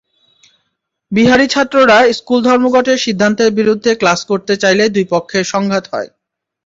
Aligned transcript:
বিহারি 1.11 1.45
ছাত্ররা 1.49 1.97
স্কুল-ধর্মঘটের 2.17 2.97
সিদ্ধান্তের 2.97 3.49
বিরুদ্ধে 3.59 3.91
ক্লাস 3.95 4.19
করতে 4.29 4.53
চাইলে 4.61 4.83
দুই 4.95 5.05
পক্ষে 5.13 5.39
সংঘাত 5.53 5.85
হয়। 5.93 6.09